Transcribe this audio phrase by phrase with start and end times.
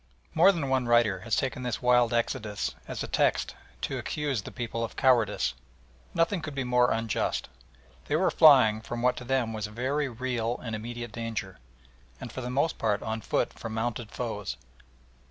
[0.33, 4.51] More than one writer has taken this wild exodus as a text to accuse the
[4.51, 5.53] people of cowardice.
[6.15, 7.49] Nothing could be more unjust.
[8.05, 11.59] They were flying from what to them was a very real and immediate danger,
[12.19, 14.57] and for the most part on foot from mounted foes.